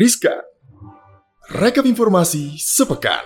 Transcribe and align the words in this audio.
Rizka. 0.00 0.32
Rekap 1.60 1.84
informasi 1.84 2.56
sepekan. 2.56 3.20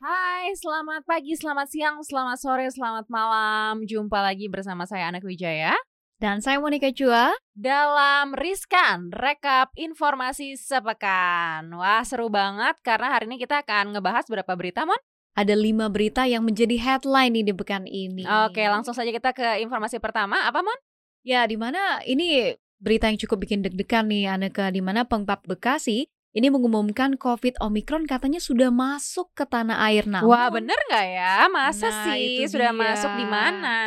Hai, 0.00 0.56
selamat 0.56 1.04
pagi, 1.04 1.36
selamat 1.36 1.68
siang, 1.68 2.00
selamat 2.00 2.40
sore, 2.40 2.64
selamat 2.72 3.12
malam. 3.12 3.84
Jumpa 3.84 4.16
lagi 4.24 4.48
bersama 4.48 4.88
saya 4.88 5.12
Anak 5.12 5.28
Wijaya 5.28 5.76
Dan 6.16 6.40
saya 6.40 6.56
Monica 6.56 6.88
Chua. 6.88 7.36
dalam 7.52 8.32
Riskan 8.32 9.12
Rekap 9.12 9.76
Informasi 9.76 10.56
Sepekan. 10.56 11.68
Wah, 11.76 12.00
seru 12.08 12.32
banget 12.32 12.80
karena 12.80 13.12
hari 13.12 13.28
ini 13.28 13.36
kita 13.36 13.60
akan 13.60 13.92
ngebahas 13.92 14.24
berapa 14.24 14.56
berita, 14.56 14.88
Mon? 14.88 14.96
Ada 15.36 15.52
lima 15.52 15.92
berita 15.92 16.24
yang 16.24 16.48
menjadi 16.48 16.80
headline 16.80 17.36
nih 17.36 17.44
di 17.44 17.52
pekan 17.52 17.84
ini. 17.84 18.24
Oke, 18.24 18.64
langsung 18.72 18.96
saja 18.96 19.12
kita 19.12 19.36
ke 19.36 19.60
informasi 19.60 20.00
pertama. 20.00 20.40
Apa, 20.48 20.64
Mon? 20.64 20.80
Ya, 21.26 21.42
di 21.42 21.58
mana 21.58 21.98
ini 22.06 22.54
berita 22.78 23.10
yang 23.10 23.18
cukup 23.18 23.42
bikin 23.42 23.58
deg-degan 23.66 24.06
nih, 24.06 24.30
Aneka. 24.30 24.70
Di 24.70 24.78
mana 24.78 25.02
Pengpap 25.02 25.42
Bekasi 25.42 26.06
ini 26.36 26.52
mengumumkan 26.54 27.18
COVID 27.18 27.58
Omicron 27.58 28.06
katanya 28.06 28.38
sudah 28.38 28.70
masuk 28.70 29.34
ke 29.34 29.42
tanah 29.42 29.82
air. 29.90 30.06
Namun, 30.06 30.30
Wah, 30.30 30.46
bener 30.54 30.78
nggak 30.86 31.06
ya? 31.10 31.50
Masa 31.50 31.90
Nah, 31.90 32.14
sih 32.14 32.46
sudah 32.46 32.70
dia. 32.70 32.78
masuk 32.78 33.10
di 33.18 33.26
mana? 33.26 33.78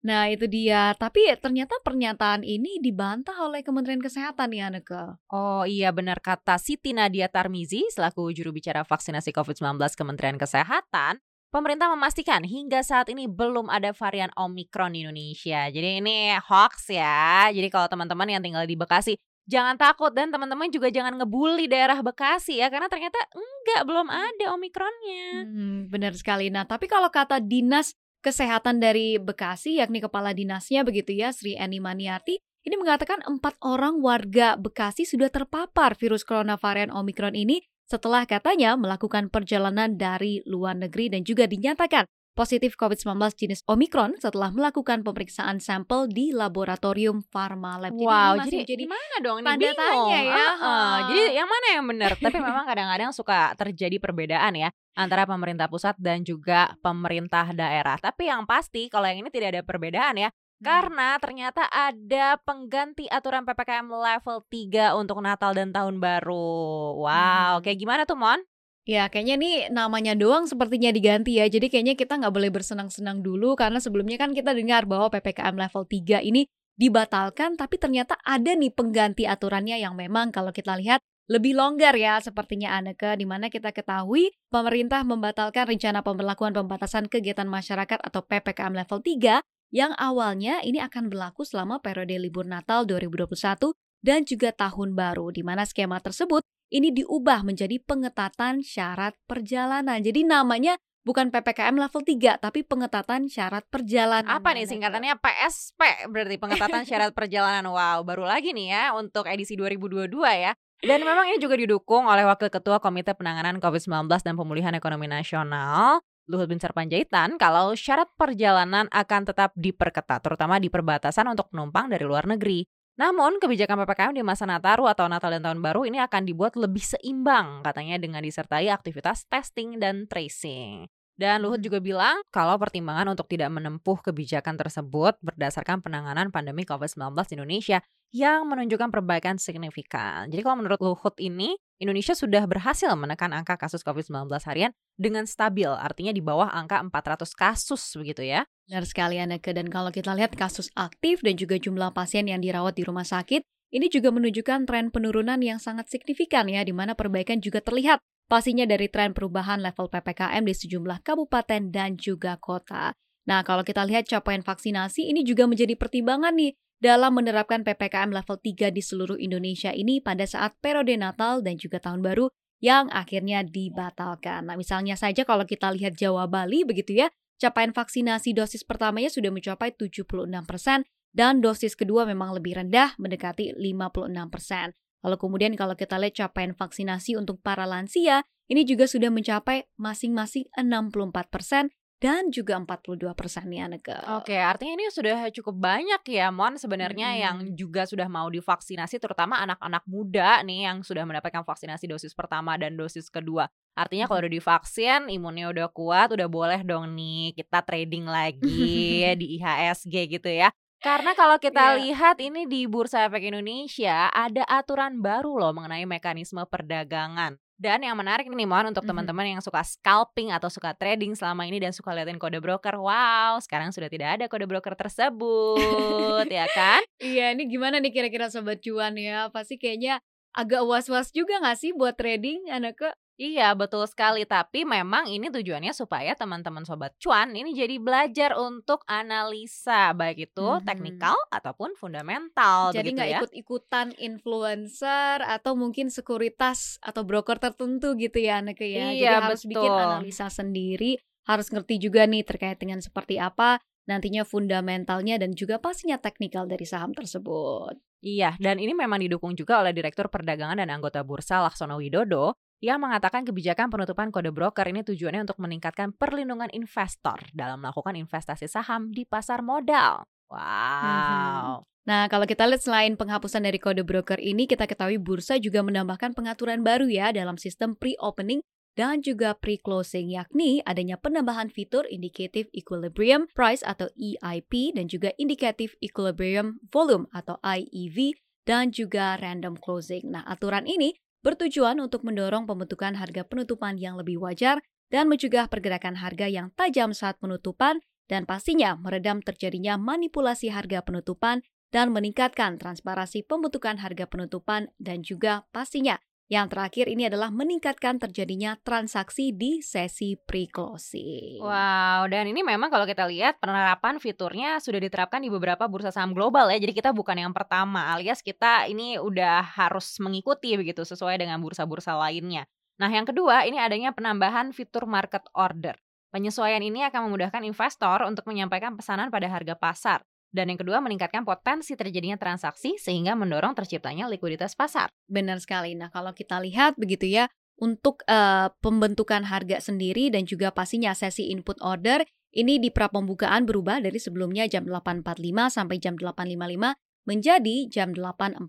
Nah, 0.00 0.32
itu 0.32 0.48
dia. 0.48 0.96
Tapi 0.96 1.28
ternyata 1.36 1.76
pernyataan 1.84 2.48
ini 2.48 2.80
dibantah 2.80 3.36
oleh 3.44 3.60
Kementerian 3.60 4.00
Kesehatan 4.00 4.48
nih, 4.48 4.72
Aneka. 4.72 5.20
Oh 5.28 5.68
iya 5.68 5.92
benar 5.92 6.24
kata 6.24 6.56
Siti 6.56 6.96
Nadia 6.96 7.28
Tarmizi 7.28 7.84
selaku 7.92 8.32
juru 8.32 8.56
bicara 8.56 8.88
vaksinasi 8.88 9.36
COVID-19 9.36 9.76
Kementerian 9.92 10.40
Kesehatan, 10.40 11.20
pemerintah 11.50 11.90
memastikan 11.92 12.46
hingga 12.46 12.80
saat 12.80 13.10
ini 13.10 13.26
belum 13.26 13.68
ada 13.68 13.90
varian 13.90 14.30
Omikron 14.38 14.94
di 14.94 15.04
Indonesia. 15.04 15.68
Jadi 15.68 16.00
ini 16.00 16.34
hoax 16.38 16.88
ya. 16.94 17.50
Jadi 17.50 17.68
kalau 17.68 17.90
teman-teman 17.90 18.26
yang 18.30 18.42
tinggal 18.42 18.64
di 18.64 18.78
Bekasi 18.78 19.18
jangan 19.50 19.74
takut 19.74 20.14
dan 20.14 20.30
teman-teman 20.30 20.70
juga 20.70 20.94
jangan 20.94 21.18
ngebully 21.18 21.66
daerah 21.66 21.98
Bekasi 22.00 22.62
ya 22.62 22.70
karena 22.70 22.86
ternyata 22.86 23.18
enggak 23.34 23.82
belum 23.84 24.06
ada 24.08 24.46
Omikronnya. 24.54 25.44
Hmm, 25.44 25.78
benar 25.90 26.14
sekali. 26.14 26.48
Nah, 26.48 26.64
tapi 26.64 26.86
kalau 26.86 27.10
kata 27.10 27.42
Dinas 27.42 27.92
Kesehatan 28.20 28.84
dari 28.84 29.16
Bekasi, 29.16 29.80
yakni 29.80 30.04
kepala 30.04 30.36
dinasnya 30.36 30.84
begitu 30.84 31.16
ya, 31.16 31.32
Sri 31.32 31.56
Eni 31.56 31.80
Maniati, 31.80 32.36
ini 32.68 32.76
mengatakan 32.76 33.24
empat 33.24 33.56
orang 33.64 34.04
warga 34.04 34.60
Bekasi 34.60 35.08
sudah 35.08 35.32
terpapar 35.32 35.96
virus 35.96 36.20
corona 36.28 36.60
varian 36.60 36.92
Omicron 36.92 37.32
ini 37.32 37.64
setelah 37.90 38.22
katanya 38.22 38.78
melakukan 38.78 39.26
perjalanan 39.34 39.98
dari 39.98 40.46
luar 40.46 40.78
negeri 40.78 41.10
dan 41.10 41.26
juga 41.26 41.50
dinyatakan 41.50 42.06
positif 42.30 42.78
COVID-19 42.78 43.18
jenis 43.34 43.60
Omicron 43.66 44.14
setelah 44.22 44.54
melakukan 44.54 45.02
pemeriksaan 45.02 45.58
sampel 45.58 46.06
di 46.06 46.30
laboratorium 46.30 47.26
Pharmalab. 47.26 47.90
Jadi 47.90 47.98
ini 47.98 48.06
Wow, 48.06 48.32
masih 48.38 48.46
jadi 48.46 48.56
menjadi 48.62 48.82
gimana 48.86 49.16
dong 49.18 49.36
ini 49.42 49.46
tanda 49.50 49.58
bingung. 49.66 49.76
tanya 49.82 50.18
ya. 50.22 50.30
Heeh, 50.30 50.54
Heeh. 50.54 50.94
Jadi 51.10 51.22
yang 51.34 51.48
mana 51.50 51.66
yang 51.74 51.84
benar? 51.90 52.10
Tapi 52.24 52.38
memang 52.38 52.64
kadang-kadang 52.64 53.10
suka 53.10 53.52
terjadi 53.58 53.96
perbedaan 53.98 54.52
ya 54.54 54.68
antara 54.94 55.26
pemerintah 55.26 55.66
pusat 55.66 55.98
dan 55.98 56.22
juga 56.22 56.70
pemerintah 56.80 57.50
daerah. 57.50 57.98
Tapi 57.98 58.30
yang 58.30 58.46
pasti 58.46 58.86
kalau 58.86 59.10
yang 59.10 59.26
ini 59.26 59.30
tidak 59.34 59.58
ada 59.58 59.62
perbedaan 59.66 60.14
ya. 60.16 60.30
Karena 60.60 61.16
ternyata 61.16 61.64
ada 61.72 62.36
pengganti 62.44 63.08
aturan 63.08 63.48
PPKM 63.48 63.88
level 63.88 64.44
3 64.44 64.92
untuk 64.92 65.24
Natal 65.24 65.56
dan 65.56 65.72
Tahun 65.72 65.96
Baru. 65.96 67.00
Wow, 67.00 67.58
Hmm. 67.58 67.62
kayak 67.64 67.78
gimana 67.80 68.04
tuh 68.04 68.20
Mon? 68.20 68.40
Ya, 68.84 69.08
kayaknya 69.08 69.36
nih 69.40 69.54
namanya 69.72 70.12
doang 70.12 70.44
sepertinya 70.44 70.92
diganti 70.92 71.40
ya. 71.40 71.48
Jadi 71.48 71.72
kayaknya 71.72 71.94
kita 71.96 72.20
nggak 72.20 72.32
boleh 72.32 72.50
bersenang-senang 72.52 73.24
dulu 73.24 73.56
karena 73.56 73.80
sebelumnya 73.80 74.20
kan 74.20 74.36
kita 74.36 74.52
dengar 74.52 74.84
bahwa 74.84 75.08
PPKM 75.08 75.56
level 75.56 75.84
3 75.88 76.20
ini 76.24 76.44
dibatalkan 76.80 77.60
tapi 77.60 77.76
ternyata 77.76 78.16
ada 78.24 78.56
nih 78.56 78.72
pengganti 78.72 79.28
aturannya 79.28 79.76
yang 79.76 79.92
memang 79.92 80.32
kalau 80.32 80.48
kita 80.48 80.80
lihat 80.80 81.04
lebih 81.28 81.52
longgar 81.52 81.92
ya 81.92 82.16
sepertinya 82.24 82.72
Aneke 82.72 83.20
di 83.20 83.28
mana 83.28 83.52
kita 83.52 83.68
ketahui 83.76 84.32
pemerintah 84.48 85.04
membatalkan 85.04 85.68
rencana 85.68 86.00
pemberlakuan 86.00 86.56
pembatasan 86.56 87.06
kegiatan 87.12 87.44
masyarakat 87.44 88.00
atau 88.00 88.24
PPKM 88.24 88.72
level 88.72 88.98
3 89.04 89.44
yang 89.70 89.94
awalnya 89.96 90.58
ini 90.66 90.82
akan 90.82 91.06
berlaku 91.10 91.46
selama 91.46 91.78
periode 91.78 92.18
libur 92.18 92.46
Natal 92.46 92.82
2021 92.86 93.70
dan 94.02 94.26
juga 94.26 94.50
tahun 94.50 94.98
baru 94.98 95.30
di 95.30 95.46
mana 95.46 95.62
skema 95.62 96.02
tersebut 96.02 96.42
ini 96.70 96.94
diubah 96.94 97.42
menjadi 97.42 97.82
pengetatan 97.82 98.62
syarat 98.62 99.18
perjalanan. 99.26 99.98
Jadi 99.98 100.22
namanya 100.22 100.78
bukan 101.02 101.32
PPKM 101.34 101.74
level 101.74 102.02
3 102.02 102.38
tapi 102.38 102.62
pengetatan 102.62 103.26
syarat 103.26 103.66
perjalanan. 103.66 104.30
Apa 104.30 104.54
nih 104.54 104.64
Aneke. 104.64 104.72
singkatannya 104.78 105.14
PSP 105.18 105.80
berarti 106.10 106.36
pengetatan 106.38 106.82
syarat 106.86 107.10
perjalanan. 107.14 107.66
Wow, 107.66 108.06
baru 108.06 108.26
lagi 108.26 108.54
nih 108.54 108.74
ya 108.74 108.84
untuk 108.94 109.26
edisi 109.26 109.58
2022 109.58 110.10
ya. 110.38 110.52
Dan 110.80 111.04
memang 111.04 111.28
ini 111.28 111.36
juga 111.36 111.60
didukung 111.60 112.08
oleh 112.08 112.24
Wakil 112.24 112.48
Ketua 112.48 112.80
Komite 112.80 113.12
Penanganan 113.12 113.60
COVID-19 113.60 114.08
dan 114.24 114.32
Pemulihan 114.32 114.72
Ekonomi 114.72 115.12
Nasional, 115.12 116.00
Luhut 116.28 116.50
Binsar 116.50 116.76
Panjaitan, 116.76 117.40
kalau 117.40 117.72
syarat 117.72 118.10
perjalanan 118.18 118.90
akan 118.92 119.22
tetap 119.24 119.56
diperketat, 119.56 120.20
terutama 120.20 120.60
di 120.60 120.68
perbatasan 120.68 121.30
untuk 121.30 121.48
penumpang 121.48 121.88
dari 121.88 122.04
luar 122.04 122.28
negeri. 122.28 122.66
Namun, 123.00 123.40
kebijakan 123.40 123.80
PPKM 123.86 124.12
di 124.12 124.20
masa 124.20 124.44
Nataru 124.44 124.84
atau 124.84 125.08
Natal 125.08 125.32
dan 125.32 125.40
Tahun 125.40 125.60
Baru 125.64 125.88
ini 125.88 125.96
akan 126.04 126.28
dibuat 126.28 126.52
lebih 126.60 126.84
seimbang, 126.84 127.64
katanya 127.64 127.96
dengan 127.96 128.20
disertai 128.20 128.68
aktivitas 128.68 129.24
testing 129.24 129.80
dan 129.80 130.04
tracing. 130.04 130.84
Dan 131.20 131.44
Luhut 131.44 131.60
juga 131.60 131.84
bilang 131.84 132.24
kalau 132.32 132.56
pertimbangan 132.56 133.12
untuk 133.12 133.28
tidak 133.28 133.52
menempuh 133.52 134.00
kebijakan 134.00 134.56
tersebut 134.56 135.20
berdasarkan 135.20 135.84
penanganan 135.84 136.32
pandemi 136.32 136.64
COVID-19 136.64 137.12
di 137.28 137.34
Indonesia 137.36 137.78
yang 138.16 138.48
menunjukkan 138.48 138.88
perbaikan 138.88 139.36
signifikan. 139.36 140.32
Jadi 140.32 140.40
kalau 140.40 140.64
menurut 140.64 140.80
Luhut 140.80 141.12
ini, 141.20 141.60
Indonesia 141.76 142.16
sudah 142.16 142.48
berhasil 142.48 142.88
menekan 142.96 143.36
angka 143.36 143.60
kasus 143.60 143.84
COVID-19 143.84 144.32
harian 144.48 144.72
dengan 144.96 145.28
stabil, 145.28 145.68
artinya 145.68 146.16
di 146.16 146.24
bawah 146.24 146.48
angka 146.48 146.80
400 146.88 147.28
kasus 147.36 147.84
begitu 148.00 148.24
ya. 148.24 148.48
Benar 148.64 148.88
sekali 148.88 149.20
Aneke 149.20 149.52
dan 149.52 149.68
kalau 149.68 149.92
kita 149.92 150.16
lihat 150.16 150.32
kasus 150.32 150.72
aktif 150.72 151.20
dan 151.20 151.36
juga 151.36 151.60
jumlah 151.60 151.92
pasien 151.92 152.24
yang 152.32 152.40
dirawat 152.40 152.80
di 152.80 152.88
rumah 152.88 153.04
sakit 153.04 153.44
ini 153.70 153.86
juga 153.86 154.10
menunjukkan 154.10 154.66
tren 154.66 154.88
penurunan 154.88 155.38
yang 155.38 155.62
sangat 155.62 155.86
signifikan 155.86 156.50
ya 156.50 156.64
di 156.66 156.74
mana 156.74 156.98
perbaikan 156.98 157.38
juga 157.38 157.62
terlihat 157.62 158.02
pastinya 158.30 158.62
dari 158.62 158.86
tren 158.86 159.10
perubahan 159.10 159.58
level 159.58 159.90
PPKM 159.90 160.46
di 160.46 160.54
sejumlah 160.54 161.02
kabupaten 161.02 161.74
dan 161.74 161.98
juga 161.98 162.38
kota. 162.38 162.94
Nah, 163.26 163.42
kalau 163.42 163.66
kita 163.66 163.82
lihat 163.82 164.06
capaian 164.06 164.46
vaksinasi 164.46 165.10
ini 165.10 165.26
juga 165.26 165.50
menjadi 165.50 165.74
pertimbangan 165.74 166.38
nih 166.38 166.54
dalam 166.78 167.12
menerapkan 167.12 167.66
PPKM 167.66 168.14
level 168.14 168.38
3 168.38 168.70
di 168.70 168.80
seluruh 168.80 169.18
Indonesia 169.18 169.74
ini 169.74 169.98
pada 169.98 170.24
saat 170.24 170.56
periode 170.62 170.94
Natal 170.94 171.42
dan 171.42 171.58
juga 171.58 171.82
Tahun 171.82 172.00
Baru 172.00 172.30
yang 172.62 172.86
akhirnya 172.94 173.42
dibatalkan. 173.42 174.46
Nah, 174.46 174.56
misalnya 174.56 174.94
saja 174.94 175.26
kalau 175.26 175.44
kita 175.44 175.68
lihat 175.74 175.98
Jawa 175.98 176.30
Bali 176.30 176.62
begitu 176.62 177.04
ya, 177.04 177.10
capaian 177.36 177.74
vaksinasi 177.74 178.32
dosis 178.32 178.62
pertamanya 178.62 179.10
sudah 179.12 179.32
mencapai 179.32 179.74
76% 179.74 180.86
dan 181.10 181.42
dosis 181.42 181.74
kedua 181.74 182.06
memang 182.06 182.36
lebih 182.36 182.56
rendah 182.62 182.94
mendekati 182.96 183.56
56%. 183.58 184.76
Lalu 185.00 185.16
kemudian 185.16 185.52
kalau 185.56 185.72
kita 185.76 185.96
lihat 185.96 186.16
capaian 186.16 186.52
vaksinasi 186.52 187.16
untuk 187.16 187.40
para 187.40 187.64
lansia, 187.64 188.24
ini 188.50 188.66
juga 188.66 188.84
sudah 188.84 189.08
mencapai 189.08 189.64
masing-masing 189.78 190.50
64% 190.58 191.72
dan 192.00 192.32
juga 192.32 192.56
42% 192.56 193.12
nih 193.44 193.60
Aneke. 193.60 193.92
Oke, 194.16 194.32
artinya 194.32 194.80
ini 194.80 194.88
sudah 194.88 195.28
cukup 195.28 195.60
banyak 195.60 196.00
ya, 196.08 196.32
Mon, 196.32 196.56
sebenarnya 196.56 197.12
Mm-mm. 197.12 197.22
yang 197.22 197.36
juga 197.52 197.84
sudah 197.84 198.08
mau 198.08 198.24
divaksinasi, 198.32 198.96
terutama 198.96 199.36
anak-anak 199.44 199.84
muda 199.84 200.40
nih 200.40 200.64
yang 200.64 200.80
sudah 200.80 201.04
mendapatkan 201.04 201.44
vaksinasi 201.44 201.84
dosis 201.92 202.16
pertama 202.16 202.56
dan 202.56 202.72
dosis 202.72 203.12
kedua. 203.12 203.52
Artinya 203.76 204.08
kalau 204.08 204.24
udah 204.24 204.32
divaksin, 204.32 205.12
imunnya 205.12 205.52
udah 205.52 205.68
kuat, 205.68 206.16
udah 206.16 206.26
boleh 206.26 206.64
dong 206.64 206.96
nih 206.96 207.36
kita 207.36 207.60
trading 207.68 208.08
lagi 208.08 209.04
di 209.20 209.36
IHSG 209.36 209.94
gitu 210.08 210.32
ya. 210.32 210.48
Karena 210.80 211.12
kalau 211.12 211.36
kita 211.36 211.76
Iya. 211.76 211.92
lihat 211.92 212.16
ini 212.24 212.48
di 212.48 212.64
Bursa 212.64 213.04
Efek 213.04 213.28
Indonesia 213.28 214.08
ada 214.08 214.48
aturan 214.48 215.04
baru 215.04 215.36
loh 215.36 215.52
mengenai 215.52 215.84
mekanisme 215.84 216.40
perdagangan. 216.48 217.36
Dan 217.60 217.84
yang 217.84 217.92
menarik 217.92 218.24
nih 218.24 218.48
Mon 218.48 218.72
untuk 218.72 218.88
Mhm. 218.88 218.88
teman-teman 218.88 219.36
yang 219.36 219.42
suka 219.44 219.60
scalping 219.60 220.32
atau 220.32 220.48
suka 220.48 220.72
trading 220.72 221.12
selama 221.12 221.44
ini 221.44 221.60
dan 221.60 221.76
suka 221.76 221.92
liatin 221.92 222.16
kode 222.16 222.40
broker. 222.40 222.80
Wow, 222.80 223.36
sekarang 223.44 223.68
sudah 223.68 223.92
tidak 223.92 224.16
ada 224.16 224.24
kode 224.32 224.48
broker 224.48 224.72
tersebut, 224.72 226.24
ya 226.32 226.48
kan? 226.56 226.80
Iya, 226.96 227.36
ini 227.36 227.44
gimana 227.44 227.76
nih 227.76 227.92
kira-kira 227.92 228.32
Sobat 228.32 228.64
Cuan 228.64 228.96
ya? 228.96 229.28
Pasti 229.28 229.60
kayaknya 229.60 230.00
agak 230.34 230.62
was-was 230.66 231.10
juga 231.10 231.38
nggak 231.42 231.58
sih 231.58 231.70
buat 231.74 231.94
trading 231.98 232.50
Aneke? 232.50 232.94
Iya, 233.20 233.52
betul 233.52 233.84
sekali. 233.84 234.24
Tapi 234.24 234.64
memang 234.64 235.04
ini 235.04 235.28
tujuannya 235.28 235.76
supaya 235.76 236.16
teman-teman 236.16 236.64
sobat 236.64 236.96
cuan 236.96 237.36
ini 237.36 237.52
jadi 237.52 237.76
belajar 237.76 238.32
untuk 238.32 238.80
analisa 238.88 239.92
baik 239.92 240.32
itu 240.32 240.40
Mhm. 240.40 240.64
teknikal 240.64 241.20
ataupun 241.28 241.76
fundamental 241.76 242.72
Jadi 242.72 242.96
nggak 242.96 243.08
ya. 243.12 243.20
ikut-ikutan 243.20 243.92
influencer 244.00 245.20
atau 245.20 245.52
mungkin 245.52 245.92
sekuritas 245.92 246.80
atau 246.80 247.04
broker 247.04 247.36
tertentu 247.36 247.92
gitu 248.00 248.24
ya 248.24 248.40
Aneke 248.40 248.64
ya. 248.72 248.88
Jadi 248.88 249.04
Iya, 249.04 249.20
harus 249.20 249.44
bikin 249.44 249.68
betul. 249.68 249.84
analisa 249.84 250.26
sendiri, 250.32 250.96
harus 251.28 251.52
ngerti 251.52 251.76
juga 251.76 252.08
nih 252.08 252.24
terkait 252.24 252.56
dengan 252.56 252.80
seperti 252.80 253.20
apa 253.20 253.60
nantinya 253.84 254.24
fundamentalnya 254.24 255.20
dan 255.20 255.36
juga 255.36 255.60
pastinya 255.60 256.00
teknikal 256.00 256.48
dari 256.48 256.64
saham 256.64 256.96
tersebut. 256.96 257.76
Iya, 258.00 258.40
dan 258.40 258.56
ini 258.56 258.72
memang 258.72 259.04
didukung 259.04 259.36
juga 259.36 259.60
oleh 259.60 259.76
Direktur 259.76 260.08
Perdagangan 260.08 260.56
dan 260.56 260.72
Anggota 260.72 261.04
Bursa 261.04 261.44
Laksono 261.44 261.76
Widodo 261.76 262.32
yang 262.60 262.80
mengatakan 262.80 263.24
kebijakan 263.24 263.68
penutupan 263.72 264.08
kode 264.08 264.32
broker 264.32 264.64
ini 264.68 264.84
tujuannya 264.84 265.28
untuk 265.28 265.40
meningkatkan 265.40 265.92
perlindungan 265.96 266.48
investor 266.52 267.20
dalam 267.32 267.60
melakukan 267.60 267.96
investasi 267.96 268.48
saham 268.48 268.92
di 268.92 269.04
pasar 269.04 269.44
modal. 269.44 270.04
Wow. 270.28 271.64
Nah, 271.88 272.06
kalau 272.12 272.28
kita 272.28 272.44
lihat 272.44 272.60
selain 272.60 272.96
penghapusan 272.96 273.44
dari 273.44 273.56
kode 273.56 273.84
broker 273.84 274.20
ini, 274.20 274.44
kita 274.44 274.68
ketahui 274.68 275.00
bursa 275.00 275.40
juga 275.40 275.64
menambahkan 275.64 276.12
pengaturan 276.12 276.60
baru 276.60 276.88
ya 276.88 277.12
dalam 277.12 277.40
sistem 277.40 277.72
pre-opening 277.76 278.44
dan 278.78 279.02
juga 279.02 279.34
pre-closing 279.34 280.10
yakni 280.14 280.62
adanya 280.62 280.98
penambahan 280.98 281.50
fitur 281.50 281.86
Indicative 281.90 282.46
Equilibrium 282.54 283.26
Price 283.34 283.66
atau 283.66 283.90
EIP 283.98 284.74
dan 284.78 284.86
juga 284.86 285.10
Indicative 285.18 285.74
Equilibrium 285.82 286.62
Volume 286.70 287.10
atau 287.10 287.36
IEV 287.42 288.14
dan 288.46 288.70
juga 288.74 289.18
Random 289.18 289.58
Closing. 289.58 290.10
Nah, 290.10 290.24
aturan 290.26 290.66
ini 290.66 290.96
bertujuan 291.20 291.78
untuk 291.78 292.02
mendorong 292.02 292.48
pembentukan 292.48 292.96
harga 292.96 293.22
penutupan 293.28 293.76
yang 293.76 294.00
lebih 294.00 294.18
wajar 294.22 294.64
dan 294.90 295.06
mencegah 295.06 295.46
pergerakan 295.46 296.00
harga 296.00 296.26
yang 296.26 296.50
tajam 296.56 296.90
saat 296.96 297.20
penutupan 297.20 297.78
dan 298.10 298.26
pastinya 298.26 298.74
meredam 298.74 299.22
terjadinya 299.22 299.78
manipulasi 299.78 300.50
harga 300.50 300.82
penutupan 300.82 301.46
dan 301.70 301.94
meningkatkan 301.94 302.58
transparansi 302.58 303.22
pembentukan 303.22 303.78
harga 303.78 304.10
penutupan 304.10 304.74
dan 304.82 305.06
juga 305.06 305.46
pastinya 305.54 306.02
yang 306.30 306.46
terakhir 306.46 306.86
ini 306.86 307.10
adalah 307.10 307.34
meningkatkan 307.34 307.98
terjadinya 307.98 308.54
transaksi 308.62 309.34
di 309.34 309.58
sesi 309.66 310.14
pre-closing. 310.14 311.42
Wow, 311.42 312.06
dan 312.06 312.30
ini 312.30 312.46
memang 312.46 312.70
kalau 312.70 312.86
kita 312.86 313.02
lihat 313.10 313.42
penerapan 313.42 313.98
fiturnya 313.98 314.62
sudah 314.62 314.78
diterapkan 314.78 315.18
di 315.18 315.26
beberapa 315.26 315.66
bursa 315.66 315.90
saham 315.90 316.14
global 316.14 316.46
ya. 316.46 316.62
Jadi 316.62 316.70
kita 316.70 316.94
bukan 316.94 317.18
yang 317.18 317.34
pertama, 317.34 317.90
alias 317.90 318.22
kita 318.22 318.70
ini 318.70 318.94
udah 319.02 319.42
harus 319.42 319.98
mengikuti 319.98 320.54
begitu 320.54 320.86
sesuai 320.86 321.18
dengan 321.18 321.42
bursa-bursa 321.42 321.98
lainnya. 321.98 322.46
Nah, 322.78 322.86
yang 322.86 323.10
kedua 323.10 323.42
ini 323.50 323.58
adanya 323.58 323.90
penambahan 323.90 324.54
fitur 324.54 324.86
market 324.86 325.26
order. 325.34 325.74
Penyesuaian 326.14 326.62
ini 326.62 326.86
akan 326.86 327.10
memudahkan 327.10 327.42
investor 327.42 328.06
untuk 328.06 328.30
menyampaikan 328.30 328.78
pesanan 328.78 329.10
pada 329.10 329.26
harga 329.26 329.58
pasar. 329.58 330.06
Dan 330.30 330.54
yang 330.54 330.62
kedua, 330.62 330.78
meningkatkan 330.78 331.26
potensi 331.26 331.74
terjadinya 331.74 332.14
transaksi 332.14 332.78
sehingga 332.78 333.18
mendorong 333.18 333.54
terciptanya 333.58 334.06
likuiditas 334.06 334.54
pasar. 334.54 334.86
Benar 335.10 335.42
sekali. 335.42 335.74
Nah, 335.74 335.90
kalau 335.90 336.14
kita 336.14 336.38
lihat 336.38 336.78
begitu 336.78 337.10
ya, 337.10 337.26
untuk 337.60 338.00
uh, 338.08 338.48
pembentukan 338.64 339.26
harga 339.28 339.60
sendiri 339.60 340.08
dan 340.08 340.24
juga 340.24 340.48
pastinya 340.48 340.96
sesi 340.96 341.28
input 341.28 341.60
order 341.60 342.02
ini 342.32 342.56
di 342.62 342.72
pra 342.72 342.88
pembukaan 342.88 343.44
berubah 343.44 343.82
dari 343.84 343.98
sebelumnya 344.00 344.46
jam 344.46 344.64
8.45 344.64 345.50
sampai 345.50 345.76
jam 345.76 345.94
8.55 345.98 346.78
menjadi 347.04 347.56
jam 347.68 347.88
8.45 347.92 348.46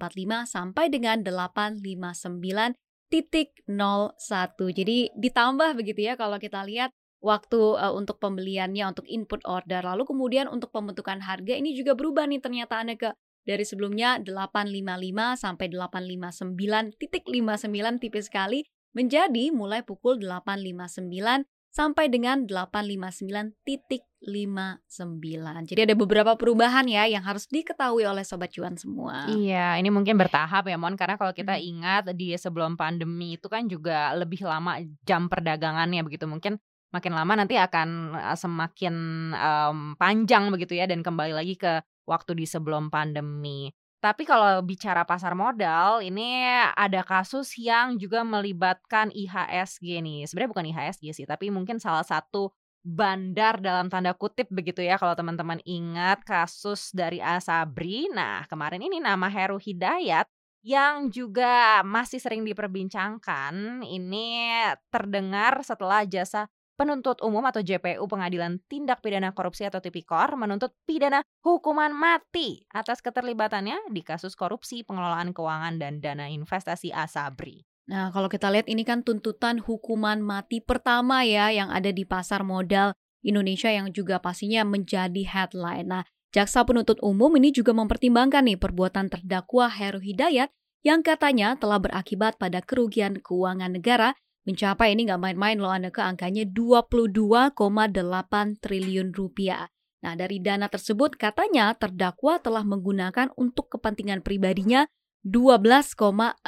sampai 0.47 0.85
dengan 0.87 1.25
8.59 1.25 2.77
titik 3.11 3.51
01. 3.67 4.15
Jadi 4.55 4.97
ditambah 5.17 5.69
begitu 5.75 6.07
ya 6.07 6.13
kalau 6.15 6.39
kita 6.39 6.63
lihat 6.63 6.95
waktu 7.21 7.77
uh, 7.77 7.93
untuk 7.93 8.17
pembeliannya 8.17 8.83
untuk 8.89 9.05
input 9.05 9.45
order 9.45 9.85
lalu 9.85 10.03
kemudian 10.09 10.49
untuk 10.49 10.73
pembentukan 10.73 11.21
harga 11.21 11.53
ini 11.53 11.77
juga 11.77 11.93
berubah 11.93 12.25
nih 12.25 12.41
ternyata 12.41 12.81
Anda 12.81 12.97
ke 12.97 13.09
dari 13.45 13.65
sebelumnya 13.65 14.21
855 14.21 15.37
sampai 15.37 15.65
859 15.73 16.97
titik 16.97 17.23
59 17.25 18.01
tipis 18.01 18.29
sekali 18.29 18.65
menjadi 18.93 19.49
mulai 19.53 19.81
pukul 19.81 20.21
859 20.21 21.45
sampai 21.71 22.11
dengan 22.11 22.43
859 22.43 23.55
titik 23.63 24.03
59. 24.21 25.71
Jadi 25.71 25.81
ada 25.87 25.95
beberapa 25.95 26.35
perubahan 26.35 26.85
ya 26.85 27.07
yang 27.07 27.23
harus 27.23 27.47
diketahui 27.47 28.03
oleh 28.03 28.27
sobat 28.27 28.51
cuan 28.51 28.75
semua. 28.75 29.25
Iya, 29.31 29.79
ini 29.79 29.87
mungkin 29.87 30.19
bertahap 30.19 30.67
ya 30.67 30.75
Mon 30.75 30.99
karena 30.99 31.15
kalau 31.15 31.31
kita 31.31 31.57
ingat 31.57 32.11
di 32.13 32.35
sebelum 32.35 32.75
pandemi 32.75 33.39
itu 33.39 33.47
kan 33.47 33.65
juga 33.71 34.11
lebih 34.13 34.43
lama 34.43 34.83
jam 35.07 35.31
perdagangannya 35.31 36.03
begitu 36.03 36.27
mungkin 36.27 36.59
makin 36.91 37.15
lama 37.15 37.33
nanti 37.39 37.55
akan 37.55 38.15
semakin 38.35 38.95
um, 39.35 39.79
panjang 39.95 40.51
begitu 40.51 40.75
ya 40.75 40.85
dan 40.85 41.01
kembali 41.01 41.31
lagi 41.31 41.55
ke 41.55 41.79
waktu 42.05 42.35
di 42.35 42.45
sebelum 42.45 42.91
pandemi. 42.91 43.71
Tapi 44.01 44.25
kalau 44.25 44.65
bicara 44.65 45.05
pasar 45.05 45.37
modal, 45.37 46.01
ini 46.01 46.41
ada 46.73 47.05
kasus 47.05 47.53
yang 47.53 48.01
juga 48.01 48.25
melibatkan 48.25 49.13
IHSG 49.13 50.01
nih. 50.01 50.25
Sebenarnya 50.25 50.51
bukan 50.51 50.67
IHSG 50.73 51.05
sih, 51.13 51.25
tapi 51.29 51.53
mungkin 51.53 51.77
salah 51.77 52.01
satu 52.01 52.49
bandar 52.81 53.61
dalam 53.61 53.93
tanda 53.93 54.17
kutip 54.17 54.49
begitu 54.49 54.81
ya 54.81 54.97
kalau 54.97 55.13
teman-teman 55.13 55.61
ingat 55.69 56.25
kasus 56.25 56.89
dari 56.97 57.21
Asabri. 57.21 58.09
Nah, 58.09 58.49
kemarin 58.49 58.81
ini 58.81 58.97
nama 58.97 59.29
Heru 59.29 59.61
Hidayat 59.61 60.25
yang 60.65 61.13
juga 61.13 61.85
masih 61.85 62.17
sering 62.17 62.41
diperbincangkan 62.41 63.85
ini 63.85 64.49
terdengar 64.89 65.61
setelah 65.61 66.05
jasa 66.09 66.49
penuntut 66.81 67.21
umum 67.21 67.45
atau 67.45 67.61
JPU 67.61 68.09
Pengadilan 68.09 68.57
Tindak 68.65 69.05
Pidana 69.05 69.29
Korupsi 69.37 69.69
atau 69.69 69.77
Tipikor 69.77 70.33
menuntut 70.33 70.73
pidana 70.89 71.21
hukuman 71.45 71.93
mati 71.93 72.65
atas 72.73 73.05
keterlibatannya 73.05 73.93
di 73.93 74.01
kasus 74.01 74.33
korupsi 74.33 74.81
pengelolaan 74.81 75.29
keuangan 75.29 75.77
dan 75.77 76.01
dana 76.01 76.25
investasi 76.25 76.89
Asabri. 76.89 77.61
Nah, 77.85 78.09
kalau 78.09 78.25
kita 78.33 78.49
lihat 78.49 78.65
ini 78.65 78.81
kan 78.81 79.05
tuntutan 79.05 79.61
hukuman 79.61 80.25
mati 80.25 80.57
pertama 80.57 81.21
ya 81.21 81.53
yang 81.53 81.69
ada 81.69 81.93
di 81.93 82.01
pasar 82.01 82.41
modal 82.41 82.97
Indonesia 83.21 83.69
yang 83.69 83.93
juga 83.93 84.17
pastinya 84.17 84.65
menjadi 84.65 85.21
headline. 85.21 85.85
Nah, 85.85 86.03
jaksa 86.33 86.65
penuntut 86.65 86.97
umum 87.05 87.29
ini 87.37 87.53
juga 87.53 87.77
mempertimbangkan 87.77 88.41
nih 88.41 88.57
perbuatan 88.57 89.13
terdakwa 89.13 89.69
Heru 89.69 90.01
Hidayat 90.01 90.49
yang 90.81 91.05
katanya 91.05 91.53
telah 91.61 91.77
berakibat 91.77 92.41
pada 92.41 92.57
kerugian 92.65 93.21
keuangan 93.21 93.69
negara 93.69 94.17
Mencapai 94.41 94.97
ini 94.97 95.05
nggak 95.05 95.21
main-main 95.21 95.57
loh 95.57 95.69
Anda 95.69 95.93
ke 95.93 96.01
angkanya 96.01 96.49
22,8 96.49 97.53
triliun 98.57 99.13
rupiah. 99.13 99.69
Nah 100.01 100.17
dari 100.17 100.41
dana 100.41 100.65
tersebut 100.65 101.13
katanya 101.13 101.77
terdakwa 101.77 102.41
telah 102.41 102.65
menggunakan 102.65 103.29
untuk 103.37 103.69
kepentingan 103.69 104.25
pribadinya 104.25 104.89
12,6 105.21 106.41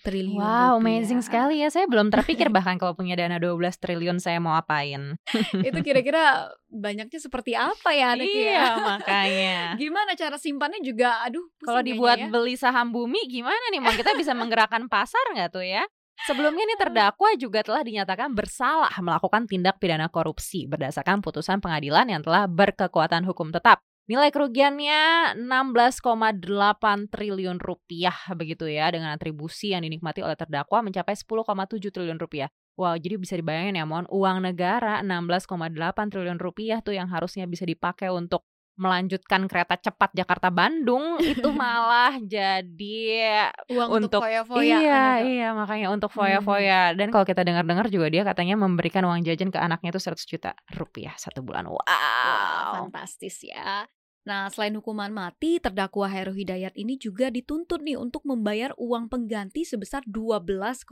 triliun 0.00 0.40
Wow, 0.40 0.80
rupiah. 0.80 0.80
amazing 0.80 1.20
sekali 1.20 1.60
ya. 1.60 1.68
Saya 1.68 1.84
belum 1.84 2.08
terpikir 2.08 2.48
bahkan 2.56 2.80
kalau 2.80 2.96
punya 2.96 3.12
dana 3.12 3.36
12 3.36 3.60
triliun 3.76 4.16
saya 4.16 4.40
mau 4.40 4.56
apain. 4.56 5.20
Itu 5.68 5.84
kira-kira 5.84 6.48
banyaknya 6.72 7.20
seperti 7.20 7.52
apa 7.52 7.92
ya 7.92 8.16
anak 8.16 8.24
Iya, 8.24 8.48
ya? 8.48 8.64
makanya. 8.80 9.56
Gimana 9.84 10.16
cara 10.16 10.40
simpannya 10.40 10.80
juga 10.80 11.20
aduh 11.20 11.44
Kalau 11.60 11.84
dibuat 11.84 12.16
ya. 12.16 12.32
beli 12.32 12.56
saham 12.56 12.88
bumi 12.88 13.28
gimana 13.28 13.60
nih? 13.68 13.84
Mau 13.84 13.92
kita 13.92 14.16
bisa 14.16 14.32
menggerakkan 14.32 14.88
pasar 14.88 15.20
nggak 15.36 15.52
tuh 15.52 15.68
ya? 15.68 15.84
Sebelumnya 16.24 16.62
ini 16.64 16.76
terdakwa 16.78 17.30
juga 17.34 17.60
telah 17.66 17.82
dinyatakan 17.82 18.32
bersalah 18.32 18.94
melakukan 19.02 19.50
tindak 19.50 19.82
pidana 19.82 20.06
korupsi 20.06 20.64
berdasarkan 20.64 21.20
putusan 21.20 21.58
pengadilan 21.58 22.06
yang 22.06 22.22
telah 22.22 22.46
berkekuatan 22.46 23.26
hukum 23.26 23.50
tetap. 23.50 23.82
Nilai 24.04 24.28
kerugiannya 24.28 25.32
16,8 25.40 27.08
triliun 27.08 27.56
rupiah 27.56 28.12
begitu 28.36 28.68
ya 28.68 28.92
dengan 28.92 29.16
atribusi 29.16 29.72
yang 29.72 29.80
dinikmati 29.80 30.20
oleh 30.20 30.36
terdakwa 30.36 30.84
mencapai 30.84 31.16
10,7 31.16 31.88
triliun 31.88 32.20
rupiah. 32.20 32.52
Wow, 32.76 33.00
jadi 33.00 33.16
bisa 33.16 33.40
dibayangin 33.40 33.80
ya 33.80 33.88
mohon 33.88 34.04
uang 34.12 34.44
negara 34.44 35.00
16,8 35.00 36.12
triliun 36.12 36.36
rupiah 36.36 36.84
tuh 36.84 36.92
yang 36.92 37.08
harusnya 37.08 37.48
bisa 37.48 37.64
dipakai 37.64 38.12
untuk 38.12 38.44
melanjutkan 38.74 39.46
kereta 39.46 39.78
cepat 39.78 40.10
Jakarta 40.14 40.50
Bandung 40.50 41.22
itu 41.22 41.46
malah 41.54 42.18
jadi 42.18 43.50
uang 43.70 43.88
untuk 44.02 44.20
foya-foya. 44.20 44.78
Iya, 44.82 45.04
iya 45.22 45.48
makanya 45.54 45.94
untuk 45.94 46.10
foya-foya. 46.10 46.92
Hmm. 46.92 46.96
Dan 46.98 47.06
kalau 47.14 47.22
kita 47.22 47.46
dengar-dengar 47.46 47.86
juga 47.86 48.10
dia 48.10 48.22
katanya 48.26 48.58
memberikan 48.58 49.06
uang 49.06 49.22
jajan 49.22 49.54
ke 49.54 49.58
anaknya 49.58 49.94
itu 49.94 50.02
100 50.02 50.26
juta 50.26 50.50
rupiah 50.74 51.14
satu 51.14 51.40
bulan. 51.46 51.70
Wow. 51.70 51.78
wow 51.78 52.84
fantastis 52.84 53.46
ya. 53.46 53.86
Nah, 54.24 54.48
selain 54.48 54.72
hukuman 54.72 55.12
mati, 55.12 55.60
terdakwa 55.60 56.08
Heru 56.08 56.32
Hidayat 56.32 56.72
ini 56.80 56.96
juga 56.96 57.28
dituntut 57.28 57.84
nih 57.84 58.00
untuk 58.00 58.24
membayar 58.24 58.72
uang 58.80 59.12
pengganti 59.12 59.68
sebesar 59.68 60.00
12,6 60.08 60.88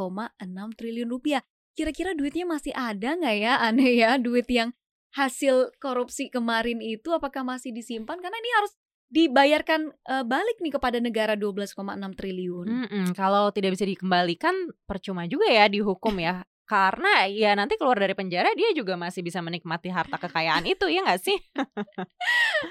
triliun 0.77 1.09
rupiah. 1.09 1.41
Kira-kira 1.73 2.13
duitnya 2.13 2.45
masih 2.45 2.77
ada 2.77 3.17
nggak 3.17 3.37
ya, 3.41 3.57
aneh 3.57 3.97
ya, 3.97 4.21
duit 4.21 4.45
yang 4.53 4.77
hasil 5.13 5.77
korupsi 5.77 6.33
kemarin 6.33 6.81
itu 6.81 7.13
apakah 7.13 7.45
masih 7.45 7.73
disimpan 7.73 8.17
karena 8.21 8.37
ini 8.41 8.51
harus 8.57 8.73
dibayarkan 9.13 9.93
uh, 10.09 10.25
balik 10.25 10.57
nih 10.65 10.73
kepada 10.73 10.97
negara 10.97 11.37
12,6 11.37 11.77
triliun. 12.17 12.67
Mm 12.67 12.87
-mm, 12.89 13.07
kalau 13.13 13.53
tidak 13.53 13.77
bisa 13.77 13.85
dikembalikan 13.85 14.73
percuma 14.89 15.29
juga 15.29 15.53
ya 15.53 15.69
dihukum 15.69 16.17
ya. 16.17 16.49
Karena 16.63 17.27
ya 17.27 17.53
nanti 17.59 17.75
keluar 17.77 17.99
dari 17.99 18.15
penjara 18.15 18.55
dia 18.55 18.71
juga 18.73 18.95
masih 18.95 19.21
bisa 19.21 19.43
menikmati 19.43 19.91
harta 19.91 20.17
kekayaan 20.17 20.65
itu 20.65 20.87
ya 20.89 21.03
nggak 21.05 21.21
sih? 21.21 21.39